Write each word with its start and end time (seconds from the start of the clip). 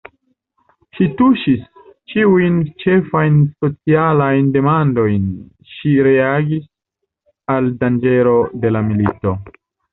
Ŝi 0.99 1.07
tuŝis 1.17 1.67
ĉiujn 2.13 2.55
ĉefajn 2.85 3.37
socialajn 3.59 4.49
demandojn, 4.57 5.29
ŝi 5.77 5.95
reagis 6.11 6.67
al 7.59 7.73
danĝero 7.85 8.37
de 8.65 8.77
la 8.77 8.87
milito. 8.93 9.41